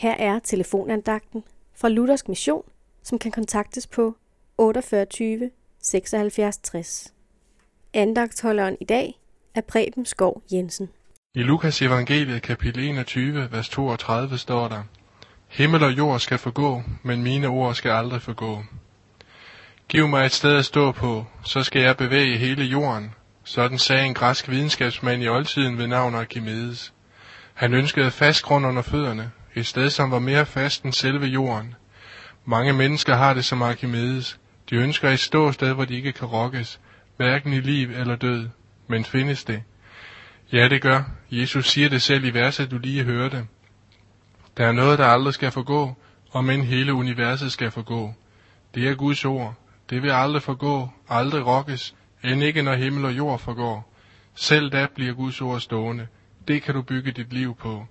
[0.00, 1.44] Her er telefonandagten
[1.76, 2.62] fra Luthersk Mission,
[3.02, 4.16] som kan kontaktes på
[4.58, 5.50] 48
[5.82, 7.14] 76 60.
[7.94, 9.18] Andagtholderen i dag
[9.54, 10.88] er Preben Skov Jensen.
[11.34, 14.82] I Lukas evangeliet kapitel 21, vers 32 står der,
[15.48, 18.62] Himmel og jord skal forgå, men mine ord skal aldrig forgå.
[19.88, 23.14] Giv mig et sted at stå på, så skal jeg bevæge hele jorden.
[23.44, 26.92] Sådan sagde en græsk videnskabsmand i oldtiden ved navn Archimedes.
[27.54, 31.74] Han ønskede fast grund under fødderne, et sted som var mere fast end selve jorden.
[32.44, 34.40] Mange mennesker har det som Archimedes.
[34.70, 36.80] De ønsker et ståsted, hvor de ikke kan rokkes,
[37.16, 38.48] hverken i liv eller død.
[38.88, 39.62] Men findes det?
[40.52, 41.02] Ja, det gør.
[41.30, 43.46] Jesus siger det selv i verset, du lige hørte.
[44.56, 45.96] Der er noget, der aldrig skal forgå,
[46.30, 48.14] og men hele universet skal forgå.
[48.74, 49.54] Det er Guds ord.
[49.90, 53.94] Det vil aldrig forgå, aldrig rokkes, end ikke når himmel og jord forgår.
[54.34, 56.06] Selv da bliver Guds ord stående.
[56.48, 57.86] Det kan du bygge dit liv på.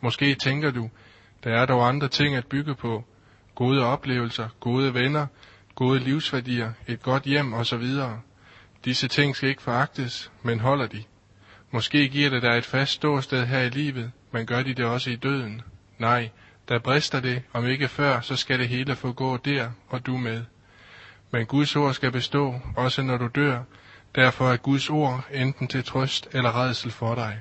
[0.00, 0.90] Måske tænker du,
[1.44, 3.04] der er dog andre ting at bygge på.
[3.54, 5.26] Gode oplevelser, gode venner,
[5.74, 7.84] gode livsværdier, et godt hjem osv.
[8.84, 11.04] Disse ting skal ikke foragtes, men holder de.
[11.70, 15.10] Måske giver det dig et fast ståsted her i livet, men gør de det også
[15.10, 15.62] i døden?
[15.98, 16.30] Nej,
[16.68, 20.16] der brister det, om ikke før, så skal det hele få gå der, og du
[20.16, 20.44] med.
[21.30, 23.62] Men Guds ord skal bestå, også når du dør.
[24.14, 27.40] Derfor er Guds ord enten til trøst eller redsel for dig.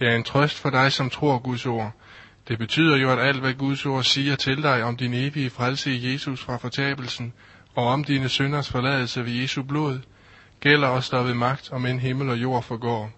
[0.00, 1.92] Det er en trøst for dig, som tror Guds ord.
[2.48, 5.92] Det betyder jo, at alt, hvad Guds ord siger til dig om din evige frelse
[5.92, 7.32] i Jesus fra fortabelsen,
[7.74, 10.00] og om dine synders forladelse ved Jesu blod,
[10.60, 13.10] gælder os der ved magt, om en himmel og jord forgår.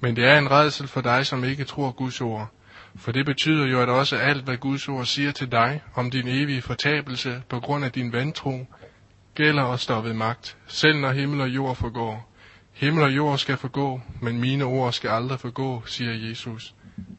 [0.00, 2.48] Men det er en redsel for dig, som ikke tror Guds ord.
[2.96, 6.28] For det betyder jo, at også alt, hvad Guds ord siger til dig om din
[6.28, 8.66] evige fortabelse på grund af din vantro,
[9.34, 12.35] gælder os der ved magt, selv når himmel og jord forgår.
[12.76, 16.74] Himmel og jord skal forgå, men mine ord skal aldrig forgå, siger Jesus.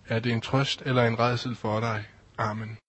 [0.08, 2.04] Er det en trøst eller en redsel for dig?
[2.38, 2.78] Amen.